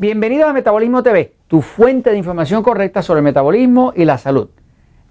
[0.00, 4.48] Bienvenido a Metabolismo TV, tu fuente de información correcta sobre el metabolismo y la salud.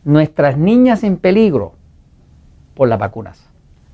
[0.05, 1.73] Nuestras niñas en peligro
[2.73, 3.49] por las vacunas.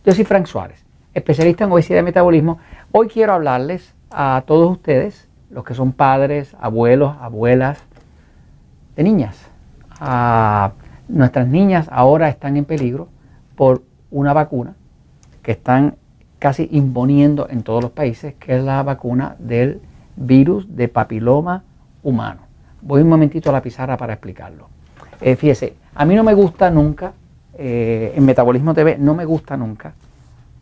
[0.06, 2.60] Yo soy Frank Suárez, especialista en obesidad y metabolismo.
[2.92, 7.80] Hoy quiero hablarles a todos ustedes, los que son padres, abuelos, abuelas,
[8.96, 9.50] de niñas.
[11.08, 13.08] nuestras niñas ahora están en peligro
[13.56, 14.76] por una vacuna
[15.42, 15.96] que están
[16.38, 19.82] casi imponiendo en todos los países, que es la vacuna del
[20.16, 21.64] virus de papiloma
[22.04, 22.42] humano.
[22.82, 24.68] Voy un momentito a la pizarra para explicarlo.
[25.22, 27.14] Eh, fíjese, a mí no me gusta nunca,
[27.56, 29.94] eh, en Metabolismo TV, no me gusta nunca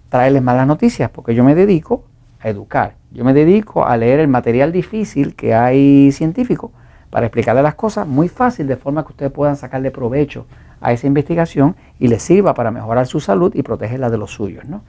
[0.09, 2.03] traerles malas noticias, porque yo me dedico
[2.41, 6.73] a educar, yo me dedico a leer el material difícil que hay científico
[7.09, 10.47] para explicarle las cosas muy fácil, de forma que ustedes puedan sacarle provecho
[10.81, 14.65] a esa investigación y les sirva para mejorar su salud y protegerla de los suyos.
[14.65, 14.81] ¿no?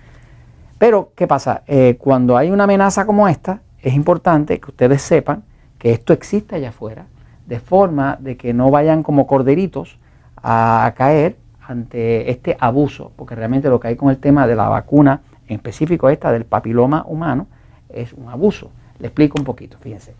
[0.78, 1.62] Pero, ¿qué pasa?
[1.68, 5.42] Eh, cuando hay una amenaza como esta, es importante que ustedes sepan
[5.78, 7.06] que esto existe allá afuera,
[7.46, 9.98] de forma de que no vayan como corderitos
[10.36, 14.68] a, caer ante este abuso, porque realmente lo que hay con el tema de la
[14.68, 17.46] vacuna, en específico esta del papiloma humano,
[17.88, 18.70] es un abuso.
[18.98, 20.14] Le explico un poquito, fíjense.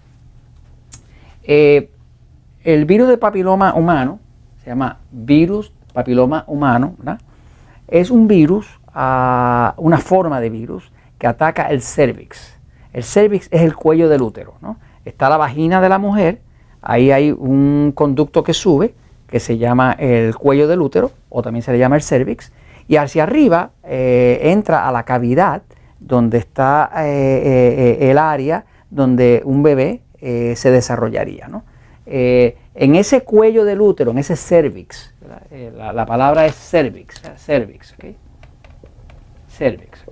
[1.44, 1.90] Eh,
[2.64, 4.18] el virus de papiloma humano,
[4.62, 7.20] se llama virus papiloma humano, ¿verdad?
[7.88, 12.51] es un virus una forma de virus que ataca el cervix.
[12.92, 14.54] El cervix es el cuello del útero.
[14.60, 14.78] ¿no?
[15.04, 16.40] Está la vagina de la mujer,
[16.80, 18.94] ahí hay un conducto que sube,
[19.28, 22.52] que se llama el cuello del útero, o también se le llama el cervix,
[22.86, 25.62] y hacia arriba eh, entra a la cavidad
[25.98, 31.48] donde está eh, eh, el área donde un bebé se desarrollaría.
[32.06, 35.14] en ese cuello del útero, en ese cervix,
[35.74, 37.96] la, palabra es cervix, cervix,
[39.48, 40.04] cervix.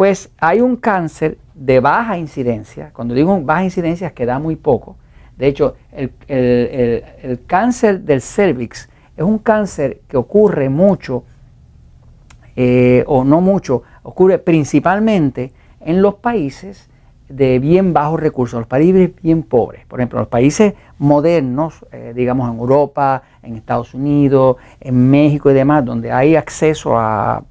[0.00, 2.90] Pues hay un cáncer de baja incidencia.
[2.94, 4.96] Cuando digo baja incidencia es que da muy poco.
[5.36, 11.24] De hecho, el, cáncer del cervix es un cáncer que ocurre mucho,
[12.56, 16.88] eh, o no mucho, ocurre principalmente en los países
[17.28, 19.84] de bien bajos recursos, los países bien pobres.
[19.84, 25.54] Por ejemplo, los países modernos, eh, digamos en Europa, en Estados Unidos, en México y
[25.54, 27.44] demás, donde hay acceso a,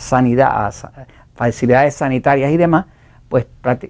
[0.00, 0.70] sanidad, a
[1.34, 2.86] facilidades sanitarias y demás,
[3.28, 3.46] pues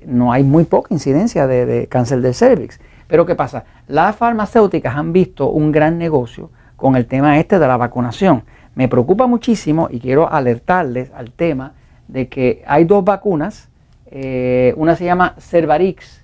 [0.06, 2.80] no hay muy poca incidencia de, cáncer del cervix.
[3.08, 3.64] Pero ¿qué pasa?
[3.88, 8.44] Las farmacéuticas han visto un gran negocio con el tema este de la vacunación.
[8.75, 11.75] Me preocupa muchísimo y quiero alertarles al tema
[12.08, 13.69] de que hay dos vacunas
[14.14, 16.22] eh, una se llama Cervarix,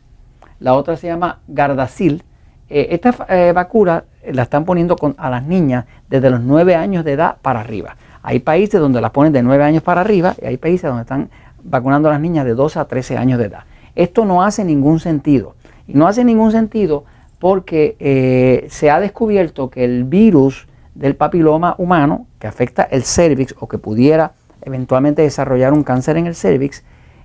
[0.60, 2.22] la otra se llama Gardasil.
[2.68, 7.12] Eh, esta eh, vacuna la están poniendo a las niñas desde los 9 años de
[7.12, 7.96] edad para arriba.
[8.22, 11.30] Hay países donde las ponen de 9 años para arriba y hay países donde están
[11.62, 13.64] vacunando a las niñas de 12 a 13 años de edad.
[13.94, 15.54] Esto no hace ningún sentido.
[15.86, 17.04] Y no hace ningún sentido
[17.38, 23.68] porque se ha descubierto que el virus del papiloma humano que afecta el cervix o
[23.68, 26.82] que pudiera eventualmente desarrollar un cáncer en el cervix,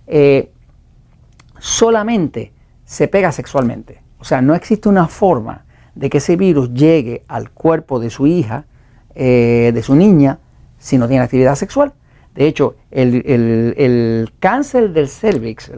[0.08, 0.52] eh,
[1.60, 2.54] solamente
[2.86, 4.02] se pega sexualmente.
[4.20, 5.66] O sea, no existe una forma
[5.96, 8.66] de que ese virus llegue al cuerpo de su hija,
[9.16, 10.40] eh, de su niña,
[10.84, 11.94] si no tiene actividad sexual.
[12.36, 15.72] De hecho, el, cáncer del cervix,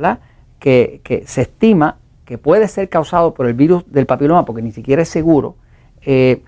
[0.60, 5.04] Que, se estima que puede ser causado por el virus del papiloma, porque ni siquiera
[5.04, 5.58] es seguro,
[6.02, 6.42] eh,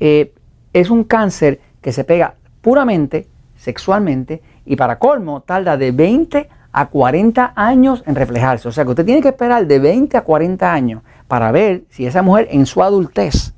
[0.00, 6.86] es un cáncer que se pega puramente sexualmente y para colmo tarda de 20 a
[6.86, 8.66] 40 años en reflejarse.
[8.66, 12.06] O sea que usted tiene que esperar de 20 a 40 años para ver si
[12.06, 13.54] esa mujer en su adultez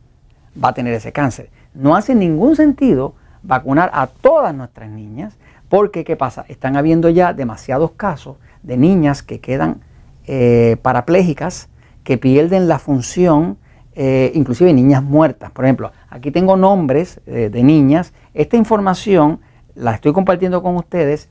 [0.62, 1.48] va a tener ese cáncer.
[1.72, 5.36] No hace ningún sentido vacunar a todas nuestras niñas
[5.68, 6.44] porque, ¿qué pasa?
[6.48, 9.80] Están habiendo ya demasiados casos de niñas que quedan
[10.26, 11.68] eh, parapléjicas,
[12.02, 13.56] que pierden la función,
[13.94, 15.50] eh, inclusive niñas muertas.
[15.50, 18.12] Por ejemplo, aquí tengo nombres eh, de niñas.
[18.34, 19.40] Esta información
[19.74, 21.28] la estoy compartiendo con ustedes,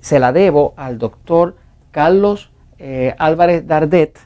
[0.00, 1.56] se la debo al doctor
[1.90, 4.18] Carlos eh, Álvarez Dardet,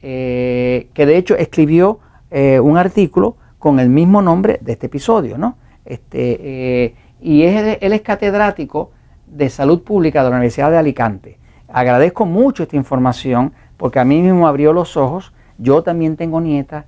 [0.00, 2.00] que de hecho escribió
[2.32, 5.56] un artículo con el mismo nombre de este episodio, ¿no?
[5.84, 8.90] Este, y es, él es catedrático
[9.26, 11.38] de salud pública de la Universidad de Alicante.
[11.68, 15.32] Agradezco mucho esta información porque a mí mismo abrió los ojos.
[15.58, 16.84] Yo también tengo nietas,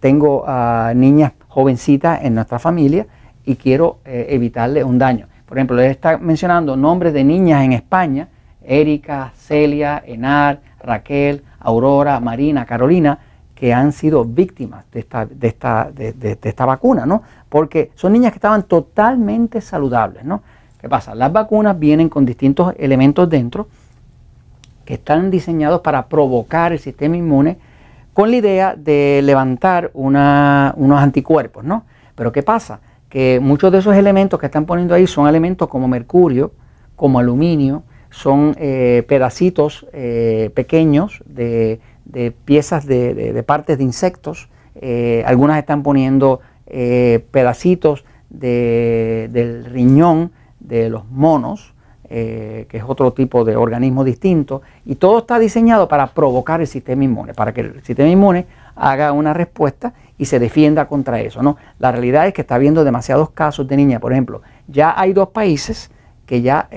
[0.00, 0.44] tengo
[0.94, 3.06] niñas jovencitas en nuestra familia
[3.46, 5.28] y quiero eh, evitarle un daño.
[5.46, 8.28] Por ejemplo, él está mencionando nombres de niñas en España,
[8.62, 13.18] Erika, Celia, Enar, Raquel, Aurora, Marina, Carolina,
[13.56, 17.22] que han sido víctimas de esta, de esta, de, esta vacuna, ¿no?
[17.48, 20.42] Porque son niñas que estaban totalmente saludables, ¿no?
[20.78, 21.14] ¿Qué pasa?
[21.14, 23.66] Las vacunas vienen con distintos elementos dentro
[24.84, 27.56] que están diseñados para provocar el sistema inmune
[28.12, 31.84] con la idea de levantar unos anticuerpos, ¿no?
[32.14, 32.80] Pero ¿qué pasa?
[33.08, 36.52] Que muchos de esos elementos que están poniendo ahí son elementos como mercurio,
[36.94, 41.80] como aluminio, son eh, pedacitos eh, pequeños de,
[42.44, 46.40] piezas de, partes de insectos, eh, algunas están poniendo
[47.30, 51.74] pedacitos del riñón de los monos,
[52.08, 57.04] que es otro tipo de organismo distinto, y todo está diseñado para provocar el sistema
[57.04, 61.40] inmune, para que el sistema inmune haga una respuesta y se defienda contra eso.
[61.42, 61.56] ¿no?
[61.78, 65.28] La realidad es que está habiendo demasiados casos de niñas, por ejemplo, ya hay dos
[65.28, 65.90] países
[66.26, 66.68] que ya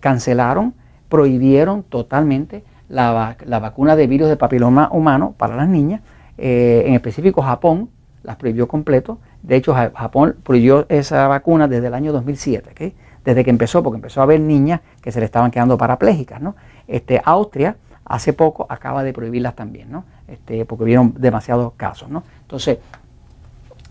[0.00, 0.74] cancelaron
[1.10, 6.02] prohibieron totalmente la, vacuna de virus de papiloma humano para las niñas.
[6.36, 7.88] Eh, en específico Japón
[8.22, 9.18] las prohibió completo.
[9.42, 12.94] De hecho, Japón prohibió esa vacuna desde el año 2007,
[13.24, 16.40] desde que empezó, porque empezó a haber niñas que se le estaban quedando parapléjicas.
[16.40, 16.56] ¿no?
[16.86, 20.04] Este, Austria hace poco acaba de prohibirlas también, ¿no?
[20.26, 22.10] este, porque vieron demasiados casos.
[22.10, 22.24] ¿no?
[22.42, 22.78] Entonces,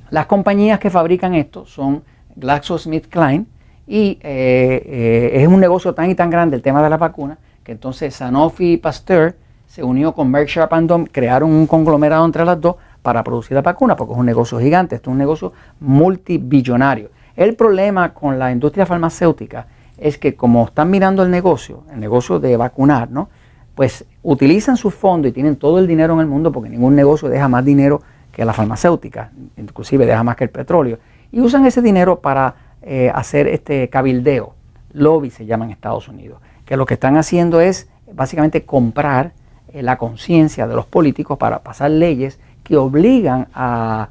[0.10, 2.04] las compañías que fabrican esto son
[2.36, 3.48] GlaxoSmithKline,
[3.88, 7.40] y eh, eh, es un negocio tan y tan grande el tema de las vacunas
[7.72, 9.36] entonces Sanofi y Pasteur
[9.68, 10.72] se unió con Merck Sharp
[11.12, 14.96] crearon un conglomerado entre las dos para producir la vacuna, porque es un negocio gigante,
[14.96, 17.12] esto es un negocio multibillonario.
[17.36, 19.68] El problema con la industria farmacéutica
[19.98, 23.30] es que como están mirando el negocio, el negocio de vacunar, ¿no?
[23.76, 27.30] pues utilizan sus fondos y tienen todo el dinero en el mundo, porque ningún negocio
[27.30, 28.02] deja más dinero
[28.32, 31.00] que la farmacéutica, inclusive deja más que el petróleo,
[31.32, 34.54] y usan ese dinero para eh, hacer este cabildeo,
[34.92, 39.32] lobby se llama en Estados Unidos, que lo que están haciendo es básicamente comprar
[39.74, 44.10] eh, la conciencia de los políticos para pasar leyes que obligan a,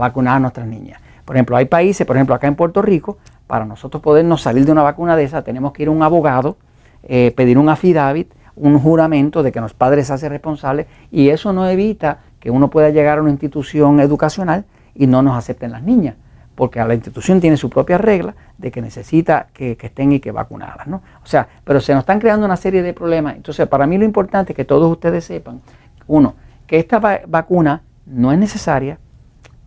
[0.00, 1.02] vacunar a nuestras niñas.
[1.26, 4.72] Por ejemplo, hay países, por ejemplo, acá en Puerto Rico, para nosotros podernos salir de
[4.72, 6.56] una vacuna de esa, tenemos que ir a un abogado,
[7.02, 11.52] eh, pedir un affidavit, un juramento de que los padres se hacen responsables y eso
[11.52, 14.64] no evita que uno pueda llegar a una institución educacional
[14.94, 16.14] y no nos acepten las niñas
[16.56, 20.88] porque la institución tiene su propia regla de que necesita que, estén y que vacunadas,
[20.88, 21.02] ¿no?
[21.22, 23.36] O sea, pero se nos están creando una serie de problemas.
[23.36, 25.60] Entonces, para mí lo importante es que todos ustedes sepan,
[26.08, 26.34] uno,
[26.66, 28.98] que esta vacuna no es necesaria,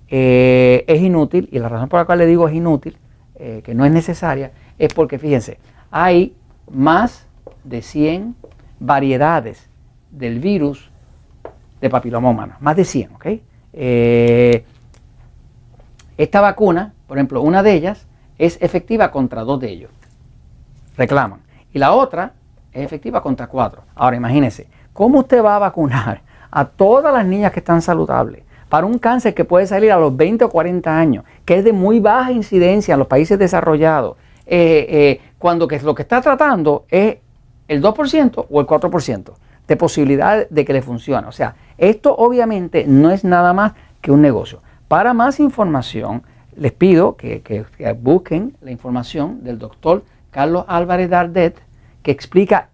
[0.09, 2.97] eh, es inútil, y la razón por la cual le digo es inútil,
[3.35, 5.59] eh, que no es necesaria, es porque, fíjense,
[5.92, 6.35] hay
[6.71, 7.27] más
[7.63, 8.35] de 100
[8.80, 9.69] variedades
[10.09, 10.89] del virus
[11.80, 13.25] de papiloma humano, más de 100, ¿ok?
[13.74, 14.65] Eh,
[16.19, 18.06] esta vacuna, por ejemplo, una de ellas
[18.38, 19.89] es efectiva contra dos de ellos.
[20.98, 21.39] Reclaman.
[21.71, 22.33] Y la otra
[22.74, 23.83] es efectiva contra cuatro.
[23.95, 26.21] Ahora imagínense, ¿cómo usted va a vacunar
[26.51, 30.13] a todas las niñas que están saludables para un cáncer que puede salir a los
[30.13, 34.88] 20 o 40 años, que es de muy baja incidencia en los países desarrollados, eh,
[34.89, 37.16] eh, cuando que lo que está tratando es
[37.69, 39.31] el 2% o el 4%
[39.69, 41.30] de posibilidad de que le funcione?
[41.30, 43.71] O sea, esto obviamente no es nada más
[44.01, 44.60] que un negocio.
[44.89, 46.24] Para más información,
[46.56, 47.44] les pido que,
[48.01, 51.62] busquen la información del doctor Carlos Álvarez Dardet,
[52.01, 52.69] que explica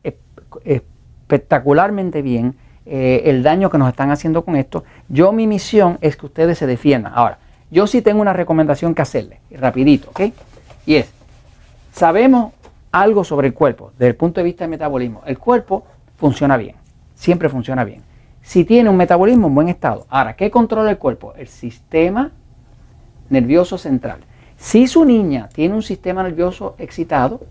[0.64, 4.86] espectacularmente bien eh, el daño que nos están haciendo con esto.
[5.10, 7.12] Yo mi misión es que ustedes se defiendan.
[7.14, 7.38] Ahora,
[7.70, 10.22] yo sí tengo una recomendación que hacerle, rapidito, ¿ok?
[10.86, 11.12] Y es,
[11.92, 12.54] sabemos
[12.94, 15.22] algo sobre el cuerpo desde el punto de vista del metabolismo.
[15.26, 15.86] El cuerpo
[16.16, 16.78] funciona bien,
[17.14, 18.05] siempre funciona bien
[18.46, 20.06] si tiene un metabolismo en buen estado.
[20.08, 21.34] Ahora, ¿qué controla el cuerpo?
[21.36, 22.32] El sistema
[23.30, 24.20] nervioso central.
[24.56, 27.42] Si su niña tiene un sistema nervioso excitado,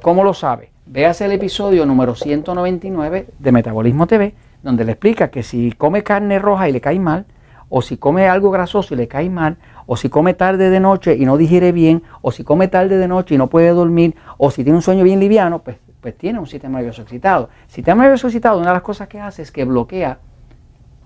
[0.00, 0.70] ¿cómo lo sabe?
[0.86, 6.38] Véase el episodio número 199 de Metabolismo TV, donde le explica que si come carne
[6.38, 7.26] roja y le cae mal,
[7.68, 11.14] o si come algo grasoso y le cae mal, o si come tarde de noche
[11.16, 14.50] y no digiere bien, o si come tarde de noche y no puede dormir, o
[14.50, 17.48] si tiene un sueño bien liviano, pues pues tiene un sistema nervioso excitado.
[17.66, 20.18] Sistema nervioso excitado, una de las cosas que hace es que bloquea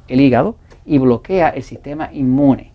[0.08, 2.72] el hígado y bloquea el sistema inmune.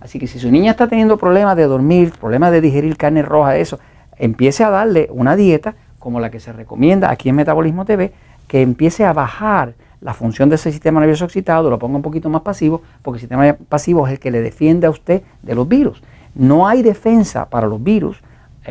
[0.00, 3.56] Así que si su niña está teniendo problemas de dormir, problemas de digerir carne roja,
[3.56, 3.78] eso,
[4.16, 8.12] empiece a darle una dieta como la que se recomienda aquí en Metabolismo TV,
[8.48, 12.30] que empiece a bajar la función de ese sistema nervioso excitado, lo ponga un poquito
[12.30, 15.68] más pasivo, porque el sistema pasivo es el que le defiende a usted de los
[15.68, 16.02] virus.
[16.34, 18.22] No hay defensa para los virus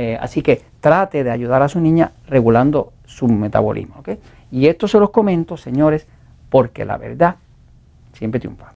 [0.01, 4.01] eh, así que trate de ayudar a su niña regulando su metabolismo.
[4.49, 6.07] Y esto se los comento, señores,
[6.49, 7.35] porque la verdad
[8.13, 8.67] siempre triunfa.